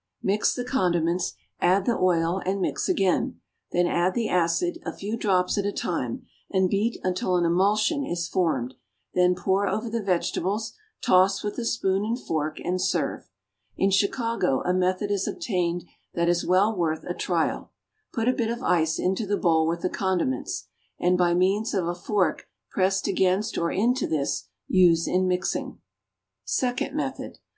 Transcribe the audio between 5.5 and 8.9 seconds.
at a time, and beat until an emulsion is formed;